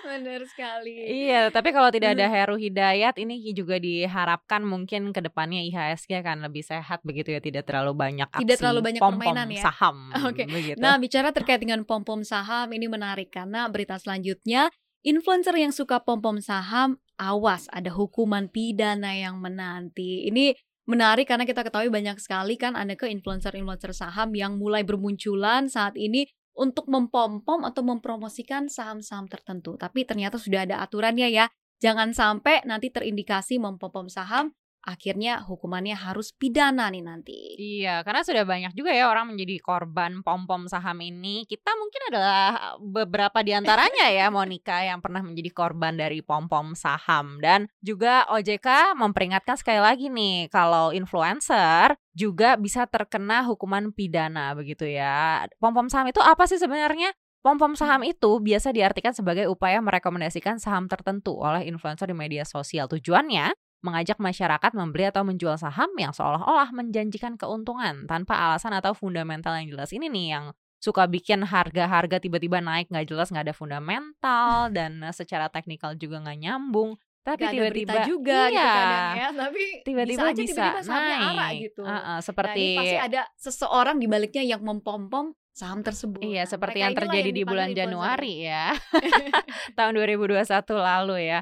Benar 0.07 0.41
sekali. 0.47 0.95
Iya, 1.27 1.51
tapi 1.51 1.75
kalau 1.75 1.91
tidak 1.91 2.15
ada. 2.17 2.25
Heru 2.33 2.55
Hidayat 2.55 3.19
ini 3.19 3.43
juga 3.51 3.77
diharapkan 3.77 4.63
mungkin 4.63 5.11
ke 5.11 5.19
depannya 5.19 5.61
IHSG 5.67 6.23
akan 6.23 6.47
lebih 6.47 6.63
sehat 6.63 7.03
begitu 7.03 7.35
ya, 7.35 7.43
tidak 7.43 7.67
terlalu 7.67 7.91
banyak 7.93 8.27
aksi 8.31 8.41
Tidak 8.47 8.57
terlalu 8.57 8.81
banyak 8.81 9.01
pom-pom 9.03 9.19
permainan 9.35 9.47
ya. 9.51 9.63
saham 9.67 9.97
Oke. 10.31 10.47
begitu. 10.47 10.79
Nah, 10.79 10.95
bicara 10.95 11.35
terkait 11.35 11.59
dengan 11.59 11.83
pom-pom 11.83 12.23
saham 12.23 12.71
ini 12.71 12.87
menarik 12.87 13.29
karena 13.29 13.67
berita 13.67 13.99
selanjutnya 13.99 14.71
influencer 15.03 15.53
yang 15.57 15.75
suka 15.75 15.99
pom-pom 16.01 16.39
saham 16.39 16.97
awas 17.21 17.69
ada 17.69 17.93
hukuman 17.93 18.49
pidana 18.49 19.13
yang 19.13 19.37
menanti. 19.37 20.25
Ini 20.31 20.57
menarik 20.91 21.31
karena 21.31 21.47
kita 21.47 21.63
ketahui 21.63 21.87
banyak 21.87 22.19
sekali 22.19 22.59
kan 22.59 22.75
ada 22.75 22.91
ke 22.99 23.07
influencer-influencer 23.07 23.95
saham 23.95 24.35
yang 24.35 24.59
mulai 24.59 24.83
bermunculan 24.83 25.71
saat 25.71 25.95
ini 25.95 26.27
untuk 26.51 26.91
mempom-pom 26.91 27.63
atau 27.63 27.79
mempromosikan 27.81 28.67
saham-saham 28.67 29.31
tertentu. 29.31 29.79
Tapi 29.79 30.03
ternyata 30.03 30.35
sudah 30.35 30.67
ada 30.67 30.83
aturannya 30.83 31.31
ya. 31.31 31.47
Jangan 31.79 32.13
sampai 32.13 32.61
nanti 32.67 32.91
terindikasi 32.91 33.57
mempom-pom 33.57 34.11
saham 34.11 34.53
akhirnya 34.81 35.45
hukumannya 35.45 35.93
harus 35.93 36.33
pidana 36.33 36.89
nih 36.89 37.03
nanti. 37.05 37.39
Iya, 37.57 38.01
karena 38.01 38.25
sudah 38.25 38.43
banyak 38.43 38.73
juga 38.73 38.89
ya 38.91 39.09
orang 39.13 39.33
menjadi 39.33 39.61
korban 39.61 40.25
pom-pom 40.25 40.65
saham 40.65 40.97
ini. 41.05 41.45
Kita 41.45 41.73
mungkin 41.77 42.01
adalah 42.09 42.75
beberapa 42.81 43.45
di 43.45 43.53
antaranya 43.53 44.09
ya, 44.09 44.27
Monica 44.33 44.81
yang 44.81 44.99
pernah 44.99 45.21
menjadi 45.21 45.49
korban 45.53 45.97
dari 45.97 46.25
pom-pom 46.25 46.73
saham. 46.73 47.37
Dan 47.37 47.69
juga 47.85 48.25
OJK 48.33 48.97
memperingatkan 48.97 49.55
sekali 49.57 49.81
lagi 49.81 50.09
nih, 50.09 50.49
kalau 50.49 50.89
influencer 50.89 51.93
juga 52.11 52.57
bisa 52.57 52.89
terkena 52.89 53.45
hukuman 53.45 53.93
pidana 53.93 54.57
begitu 54.57 54.89
ya. 54.89 55.45
Pom-pom 55.61 55.87
saham 55.87 56.09
itu 56.09 56.19
apa 56.19 56.49
sih 56.49 56.57
sebenarnya? 56.57 57.13
Pom-pom 57.41 57.73
saham 57.73 58.05
itu 58.05 58.37
biasa 58.37 58.69
diartikan 58.69 59.17
sebagai 59.17 59.49
upaya 59.49 59.81
merekomendasikan 59.81 60.61
saham 60.61 60.85
tertentu 60.85 61.41
oleh 61.41 61.65
influencer 61.65 62.05
di 62.05 62.13
media 62.13 62.45
sosial. 62.45 62.85
Tujuannya 62.85 63.49
mengajak 63.81 64.17
masyarakat 64.21 64.71
membeli 64.77 65.09
atau 65.09 65.25
menjual 65.25 65.57
saham 65.57 65.89
yang 65.97 66.13
seolah-olah 66.13 66.69
menjanjikan 66.73 67.35
keuntungan 67.35 68.05
tanpa 68.05 68.37
alasan 68.37 68.77
atau 68.77 68.93
fundamental 68.93 69.57
yang 69.57 69.73
jelas. 69.73 69.89
Ini 69.89 70.07
nih 70.07 70.27
yang 70.37 70.45
suka 70.81 71.05
bikin 71.05 71.45
harga-harga 71.45 72.17
tiba-tiba 72.17 72.57
naik 72.57 72.89
nggak 72.89 73.05
jelas 73.05 73.29
nggak 73.29 73.51
ada 73.51 73.55
fundamental 73.57 74.53
dan 74.77 75.01
secara 75.13 75.49
teknikal 75.49 75.97
juga 75.97 76.21
nggak 76.21 76.39
nyambung. 76.41 76.97
Tapi 77.21 77.53
tiba-tiba 77.53 78.01
juga 78.09 78.49
iya, 78.49 78.57
gitu 78.57 78.65
kadang 78.65 79.13
ya, 79.13 79.29
tapi 79.29 79.63
tiba-tiba 79.85 80.25
bisa 80.25 80.33
aja 80.33 80.41
bisa, 80.41 80.49
tiba-tiba 80.49 80.81
sahamnya 80.81 81.17
arah 81.21 81.33
naik. 81.37 81.61
gitu. 81.69 81.81
Uh-uh, 81.85 82.01
Nah, 82.01 82.19
seperti 82.25 82.61
ini 82.65 82.77
pasti 82.81 82.97
ada 82.97 83.21
seseorang 83.37 83.97
di 84.01 84.07
baliknya 84.09 84.43
yang 84.57 84.61
mempom-pom 84.65 85.37
saham 85.51 85.83
tersebut. 85.83 86.23
Iya, 86.23 86.47
seperti 86.47 86.79
mereka 86.79 86.87
yang 86.87 86.97
terjadi 86.97 87.29
di 87.29 87.41
dipanggil 87.43 87.75
bulan. 87.75 87.79
Januari 87.79 88.33
ya. 88.47 88.65
Tahun 89.77 89.93
2021 89.93 90.47
lalu 90.79 91.15
ya. 91.27 91.39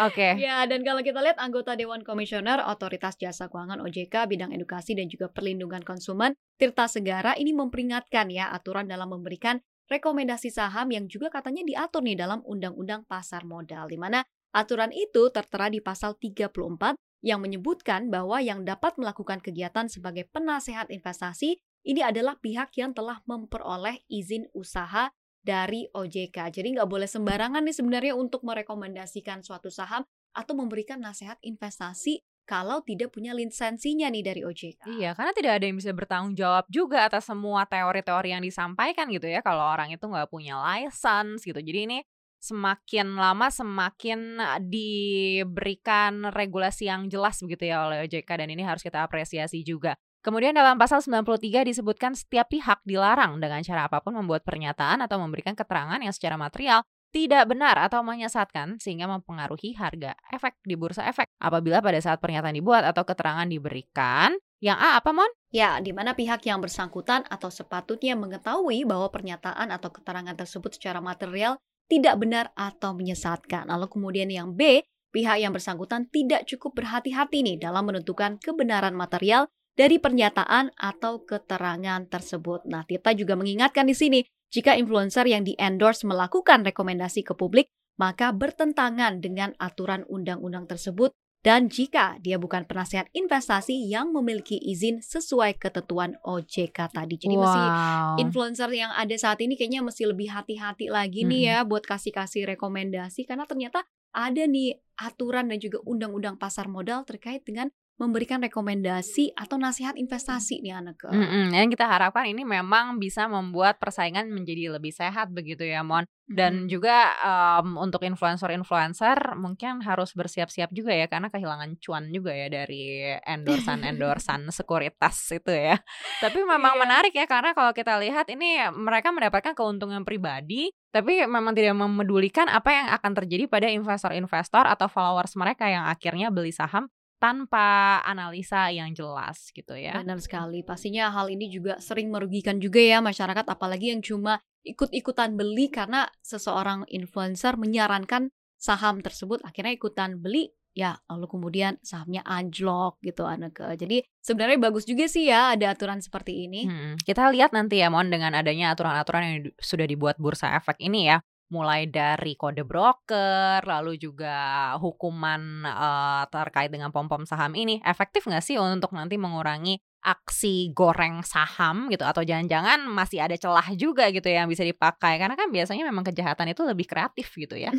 Oke. 0.00 0.38
Ya, 0.38 0.64
dan 0.64 0.80
kalau 0.86 1.02
kita 1.02 1.20
lihat 1.20 1.36
anggota 1.42 1.74
Dewan 1.74 2.06
Komisioner 2.06 2.62
Otoritas 2.64 3.18
Jasa 3.18 3.50
Keuangan 3.50 3.82
OJK 3.84 4.14
bidang 4.30 4.50
edukasi 4.54 4.94
dan 4.94 5.10
juga 5.10 5.28
perlindungan 5.28 5.82
konsumen 5.82 6.38
Tirta 6.56 6.86
Segara 6.88 7.34
ini 7.36 7.52
memperingatkan 7.52 8.30
ya 8.32 8.48
aturan 8.54 8.86
dalam 8.86 9.10
memberikan 9.10 9.60
rekomendasi 9.88 10.52
saham 10.52 10.92
yang 10.92 11.08
juga 11.08 11.32
katanya 11.32 11.64
diatur 11.64 12.04
nih 12.04 12.16
dalam 12.16 12.44
Undang-Undang 12.44 13.08
Pasar 13.08 13.42
Modal 13.44 13.88
di 13.88 13.98
mana 13.98 14.22
aturan 14.52 14.92
itu 14.92 15.28
tertera 15.32 15.72
di 15.72 15.80
pasal 15.80 16.16
34 16.16 16.96
yang 17.26 17.42
menyebutkan 17.42 18.06
bahwa 18.12 18.38
yang 18.38 18.62
dapat 18.62 18.94
melakukan 18.94 19.42
kegiatan 19.42 19.90
sebagai 19.90 20.30
penasehat 20.30 20.86
investasi 20.92 21.58
ini 21.88 22.04
adalah 22.04 22.36
pihak 22.36 22.76
yang 22.76 22.92
telah 22.92 23.24
memperoleh 23.24 24.04
izin 24.12 24.44
usaha 24.52 25.08
dari 25.40 25.88
OJK. 25.88 26.52
Jadi 26.60 26.76
nggak 26.76 26.84
boleh 26.84 27.08
sembarangan 27.08 27.64
nih 27.64 27.72
sebenarnya 27.72 28.12
untuk 28.12 28.44
merekomendasikan 28.44 29.40
suatu 29.40 29.72
saham 29.72 30.04
atau 30.36 30.52
memberikan 30.52 31.00
nasihat 31.00 31.40
investasi 31.40 32.20
kalau 32.44 32.84
tidak 32.84 33.12
punya 33.12 33.32
lisensinya 33.32 34.08
nih 34.12 34.24
dari 34.24 34.40
OJK. 34.44 34.84
Iya, 35.00 35.16
karena 35.16 35.32
tidak 35.32 35.52
ada 35.60 35.64
yang 35.64 35.76
bisa 35.80 35.92
bertanggung 35.96 36.36
jawab 36.36 36.64
juga 36.68 37.08
atas 37.08 37.28
semua 37.28 37.64
teori-teori 37.64 38.36
yang 38.36 38.44
disampaikan 38.44 39.08
gitu 39.08 39.28
ya 39.28 39.40
kalau 39.40 39.64
orang 39.64 39.88
itu 39.88 40.04
nggak 40.04 40.28
punya 40.28 40.60
license 40.60 41.44
gitu. 41.44 41.60
Jadi 41.60 41.80
ini 41.88 41.98
semakin 42.40 43.16
lama 43.16 43.48
semakin 43.48 44.20
eh, 44.40 44.60
diberikan 44.64 46.32
regulasi 46.32 46.88
yang 46.88 47.08
jelas 47.08 47.40
begitu 47.40 47.68
ya 47.72 47.88
oleh 47.88 48.04
OJK 48.04 48.28
dan 48.28 48.48
ini 48.52 48.64
harus 48.64 48.84
kita 48.84 49.04
apresiasi 49.04 49.64
juga. 49.64 49.96
Kemudian 50.18 50.52
dalam 50.52 50.74
pasal 50.76 50.98
93 50.98 51.62
disebutkan 51.68 52.12
setiap 52.18 52.50
pihak 52.50 52.82
dilarang 52.82 53.38
dengan 53.38 53.62
cara 53.62 53.86
apa 53.86 54.02
pun 54.02 54.18
membuat 54.18 54.42
pernyataan 54.42 54.98
atau 55.06 55.22
memberikan 55.22 55.54
keterangan 55.54 56.02
yang 56.02 56.10
secara 56.10 56.34
material 56.34 56.82
tidak 57.08 57.48
benar 57.48 57.80
atau 57.80 58.04
menyesatkan 58.04 58.76
sehingga 58.76 59.08
mempengaruhi 59.08 59.72
harga 59.78 60.12
efek 60.28 60.60
di 60.60 60.76
bursa 60.76 61.08
efek 61.08 61.24
apabila 61.40 61.80
pada 61.80 61.96
saat 62.02 62.20
pernyataan 62.20 62.52
dibuat 62.52 62.84
atau 62.84 63.06
keterangan 63.06 63.48
diberikan 63.48 64.36
yang 64.58 64.74
A 64.74 64.98
apa 64.98 65.14
Mon? 65.14 65.30
Ya, 65.54 65.78
di 65.78 65.94
mana 65.94 66.18
pihak 66.18 66.42
yang 66.44 66.58
bersangkutan 66.58 67.24
atau 67.30 67.48
sepatutnya 67.48 68.18
mengetahui 68.18 68.82
bahwa 68.84 69.06
pernyataan 69.08 69.70
atau 69.70 69.94
keterangan 69.94 70.34
tersebut 70.34 70.76
secara 70.76 70.98
material 70.98 71.56
tidak 71.88 72.20
benar 72.20 72.50
atau 72.58 72.92
menyesatkan. 72.92 73.70
Lalu 73.70 73.86
kemudian 73.88 74.28
yang 74.28 74.52
B, 74.52 74.82
pihak 75.14 75.40
yang 75.40 75.54
bersangkutan 75.54 76.10
tidak 76.10 76.44
cukup 76.44 76.76
berhati-hati 76.76 77.40
nih 77.40 77.56
dalam 77.56 77.86
menentukan 77.86 78.36
kebenaran 78.42 78.92
material 78.92 79.48
dari 79.78 80.02
pernyataan 80.02 80.74
atau 80.74 81.22
keterangan 81.22 82.02
tersebut. 82.10 82.66
Nah, 82.66 82.82
Tirta 82.82 83.14
juga 83.14 83.38
mengingatkan 83.38 83.86
di 83.86 83.94
sini, 83.94 84.26
jika 84.50 84.74
influencer 84.74 85.22
yang 85.30 85.46
di-endorse 85.46 86.02
melakukan 86.02 86.66
rekomendasi 86.66 87.22
ke 87.22 87.38
publik, 87.38 87.70
maka 88.02 88.34
bertentangan 88.34 89.22
dengan 89.22 89.54
aturan 89.62 90.02
undang-undang 90.10 90.66
tersebut 90.66 91.14
dan 91.38 91.70
jika 91.70 92.18
dia 92.18 92.34
bukan 92.34 92.66
penasehat 92.66 93.06
investasi 93.14 93.86
yang 93.86 94.10
memiliki 94.10 94.58
izin 94.58 94.98
sesuai 94.98 95.54
ketentuan 95.62 96.18
OJK 96.26 96.90
tadi. 96.90 97.14
Jadi 97.14 97.34
mesti 97.38 97.62
wow. 97.62 98.18
influencer 98.18 98.70
yang 98.74 98.90
ada 98.90 99.14
saat 99.14 99.38
ini 99.38 99.54
kayaknya 99.54 99.86
mesti 99.86 100.02
lebih 100.02 100.34
hati-hati 100.34 100.90
lagi 100.90 101.22
nih 101.22 101.54
ya 101.54 101.58
buat 101.62 101.86
kasih-kasih 101.86 102.50
rekomendasi 102.58 103.22
karena 103.22 103.46
ternyata 103.46 103.86
ada 104.10 104.42
nih 104.50 104.82
aturan 104.98 105.46
dan 105.46 105.62
juga 105.62 105.78
undang-undang 105.86 106.34
pasar 106.42 106.66
modal 106.66 107.06
terkait 107.06 107.46
dengan 107.46 107.70
memberikan 107.98 108.38
rekomendasi 108.38 109.34
atau 109.34 109.58
nasihat 109.58 109.98
investasi 109.98 110.62
nih 110.62 110.78
anak 110.78 111.02
Mm-mm, 111.10 111.50
yang 111.50 111.66
kita 111.66 111.84
harapkan 111.84 112.30
ini 112.30 112.46
memang 112.46 113.02
bisa 113.02 113.26
membuat 113.26 113.82
persaingan 113.82 114.30
menjadi 114.30 114.78
lebih 114.78 114.94
sehat 114.94 115.34
begitu 115.34 115.66
ya 115.66 115.82
Mon. 115.82 116.06
Dan 116.28 116.68
juga 116.68 117.16
em, 117.24 117.80
untuk 117.80 118.04
influencer-influencer 118.04 119.32
mungkin 119.40 119.80
harus 119.80 120.12
bersiap-siap 120.12 120.68
juga 120.76 120.92
ya 120.92 121.08
karena 121.08 121.32
kehilangan 121.32 121.80
cuan 121.80 122.12
juga 122.12 122.36
ya 122.36 122.52
dari 122.52 123.16
endorsan-endorsan 123.24 124.46
sekuritas 124.56 125.16
itu 125.32 125.50
ya. 125.50 125.80
Tapi 126.20 126.44
memang 126.44 126.76
Iya. 126.76 126.82
menarik 126.84 127.14
ya 127.16 127.24
karena 127.24 127.56
kalau 127.56 127.72
kita 127.72 127.96
lihat 127.98 128.28
ini 128.28 128.60
mereka 128.76 129.08
mendapatkan 129.08 129.56
keuntungan 129.56 130.04
pribadi 130.04 130.68
tapi 130.92 131.24
memang 131.24 131.56
tidak 131.56 131.76
memedulikan 131.76 132.48
apa 132.48 132.70
yang 132.72 132.86
akan 132.92 133.12
terjadi 133.24 133.44
pada 133.48 133.68
investor-investor 133.72 134.64
atau 134.68 134.88
followers 134.88 135.32
mereka 135.36 135.64
yang 135.68 135.88
akhirnya 135.88 136.28
beli 136.28 136.52
saham 136.52 136.92
tanpa 137.18 137.98
analisa 138.06 138.70
yang 138.70 138.94
jelas 138.94 139.50
gitu 139.50 139.74
ya. 139.74 139.98
Benar 140.00 140.22
sekali. 140.22 140.62
Pastinya 140.62 141.10
hal 141.10 141.28
ini 141.28 141.50
juga 141.50 141.76
sering 141.82 142.08
merugikan 142.08 142.62
juga 142.62 142.78
ya 142.78 143.02
masyarakat 143.02 143.44
apalagi 143.46 143.90
yang 143.92 144.02
cuma 144.02 144.38
ikut-ikutan 144.62 145.34
beli 145.34 145.70
karena 145.70 146.06
seseorang 146.22 146.86
influencer 146.90 147.58
menyarankan 147.58 148.30
saham 148.58 148.98
tersebut 149.02 149.38
akhirnya 149.46 149.78
ikutan 149.78 150.18
beli 150.18 150.50
ya 150.74 150.94
lalu 151.10 151.26
kemudian 151.26 151.74
sahamnya 151.82 152.22
anjlok 152.22 153.02
gitu 153.02 153.26
anak 153.26 153.58
jadi 153.74 154.06
sebenarnya 154.22 154.58
bagus 154.62 154.86
juga 154.86 155.10
sih 155.10 155.26
ya 155.26 155.54
ada 155.54 155.74
aturan 155.74 155.98
seperti 155.98 156.46
ini. 156.46 156.70
Hmm, 156.70 156.94
kita 157.02 157.30
lihat 157.34 157.50
nanti 157.50 157.82
ya 157.82 157.90
Mon 157.90 158.10
dengan 158.10 158.34
adanya 158.38 158.74
aturan-aturan 158.74 159.22
yang 159.26 159.36
sudah 159.58 159.86
dibuat 159.90 160.18
bursa 160.22 160.54
efek 160.54 160.78
ini 160.78 161.10
ya 161.10 161.18
mulai 161.48 161.88
dari 161.88 162.36
kode 162.36 162.64
broker 162.64 163.64
lalu 163.64 163.96
juga 163.96 164.72
hukuman 164.76 165.64
eh, 165.64 166.24
terkait 166.28 166.68
dengan 166.68 166.92
pom-pom 166.92 167.24
saham 167.24 167.56
ini 167.56 167.80
efektif 167.84 168.28
nggak 168.28 168.44
sih 168.44 168.60
untuk 168.60 168.92
nanti 168.92 169.16
mengurangi 169.16 169.80
aksi 169.98 170.70
goreng 170.72 171.26
saham 171.26 171.90
gitu? 171.90 172.06
Atau 172.06 172.22
jangan-jangan 172.22 172.86
masih 172.86 173.18
ada 173.18 173.34
celah 173.34 173.66
juga 173.74 174.08
gitu 174.14 174.30
ya 174.30 174.44
yang 174.44 174.50
bisa 174.50 174.62
dipakai? 174.62 175.18
Karena 175.18 175.34
kan 175.34 175.50
biasanya 175.50 175.84
memang 175.84 176.06
kejahatan 176.06 176.54
itu 176.54 176.62
lebih 176.62 176.86
kreatif 176.86 177.34
gitu 177.34 177.58
ya. 177.58 177.74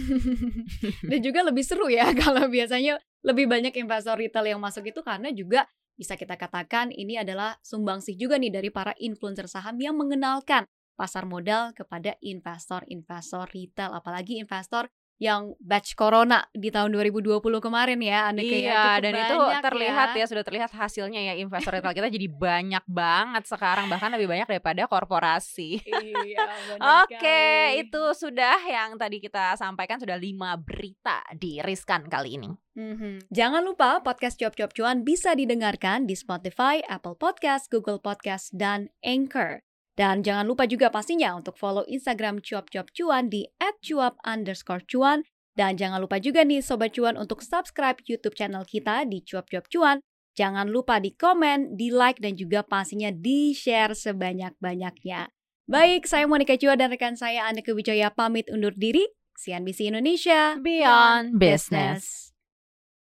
Dan 1.10 1.20
juga 1.24 1.48
lebih 1.48 1.64
seru 1.64 1.88
ya 1.88 2.12
kalau 2.22 2.52
biasanya 2.52 3.00
lebih 3.24 3.48
banyak 3.48 3.76
investor 3.80 4.20
retail 4.20 4.46
yang 4.48 4.62
masuk 4.62 4.88
itu 4.88 5.00
karena 5.04 5.32
juga 5.32 5.68
bisa 6.00 6.16
kita 6.16 6.40
katakan 6.40 6.96
ini 6.96 7.20
adalah 7.20 7.60
sumbangsih 7.60 8.16
juga 8.16 8.40
nih 8.40 8.56
dari 8.56 8.70
para 8.72 8.96
influencer 9.04 9.52
saham 9.52 9.76
yang 9.84 10.00
mengenalkan 10.00 10.64
pasar 11.00 11.24
modal 11.24 11.72
kepada 11.72 12.20
investor-investor 12.20 13.48
retail 13.56 13.96
apalagi 13.96 14.36
investor 14.44 14.92
yang 15.20 15.52
batch 15.60 16.00
corona 16.00 16.48
di 16.56 16.72
tahun 16.72 16.96
2020 16.96 17.44
kemarin 17.60 18.00
ya 18.00 18.32
Anneke 18.32 18.64
ya. 18.64 18.72
Iya, 18.72 18.84
dan 19.04 19.14
itu 19.20 19.36
banyak 19.36 19.64
terlihat 19.68 20.10
ya. 20.16 20.26
sudah 20.32 20.44
terlihat 20.48 20.72
hasilnya 20.72 21.20
ya 21.20 21.34
investor 21.36 21.76
retail 21.76 21.92
kita 21.92 22.08
jadi 22.08 22.28
banyak 22.32 22.84
banget 22.88 23.44
sekarang 23.44 23.92
bahkan 23.92 24.16
lebih 24.16 24.32
banyak 24.32 24.48
daripada 24.48 24.88
korporasi. 24.88 25.84
Iya, 25.84 26.40
Oke, 27.04 27.20
sekali. 27.20 27.84
itu 27.84 28.04
sudah 28.16 28.64
yang 28.64 28.96
tadi 28.96 29.20
kita 29.20 29.60
sampaikan 29.60 30.00
sudah 30.00 30.16
lima 30.16 30.56
berita 30.56 31.20
di 31.36 31.60
Riskan 31.60 32.08
kali 32.08 32.40
ini. 32.40 32.50
Mhm. 32.80 33.28
Jangan 33.28 33.60
lupa 33.68 34.00
podcast 34.00 34.40
Cuap 34.40 34.56
Cuap 34.56 34.72
Cuan 34.72 35.04
bisa 35.04 35.36
didengarkan 35.36 36.08
di 36.08 36.16
Spotify, 36.16 36.80
Apple 36.88 37.20
Podcast, 37.20 37.68
Google 37.68 38.00
Podcast, 38.00 38.56
dan 38.56 38.88
Anchor. 39.04 39.68
Dan 40.00 40.24
jangan 40.24 40.48
lupa 40.48 40.64
juga 40.64 40.88
pastinya 40.88 41.36
untuk 41.36 41.60
follow 41.60 41.84
Instagram 41.84 42.40
Cuap 42.40 42.72
Cuap 42.72 42.88
Cuan 42.96 43.28
di 43.28 43.44
@cuap 43.84 44.16
underscore 44.24 44.88
cuan. 44.88 45.28
Dan 45.60 45.76
jangan 45.76 46.00
lupa 46.00 46.24
juga 46.24 46.48
nih 46.48 46.64
Sobat 46.64 46.96
Cuan 46.96 47.20
untuk 47.20 47.44
subscribe 47.44 48.00
YouTube 48.08 48.32
channel 48.32 48.64
kita 48.64 49.04
di 49.04 49.20
Cuap 49.28 49.52
Cuap 49.52 49.68
Cuan. 49.68 50.00
Jangan 50.40 50.72
lupa 50.72 51.04
di 51.04 51.12
komen, 51.12 51.76
di 51.76 51.92
like, 51.92 52.24
dan 52.24 52.40
juga 52.40 52.64
pastinya 52.64 53.12
di 53.12 53.52
share 53.52 53.92
sebanyak-banyaknya. 53.92 55.28
Baik, 55.68 56.08
saya 56.08 56.24
Monika 56.32 56.56
Cuan 56.56 56.80
dan 56.80 56.96
rekan 56.96 57.20
saya 57.20 57.52
Anneke 57.52 57.76
Wijaya 57.76 58.08
pamit 58.08 58.48
undur 58.48 58.72
diri. 58.72 59.04
CNBC 59.36 59.92
Indonesia 59.92 60.56
Beyond 60.64 61.36
Business. 61.36 62.29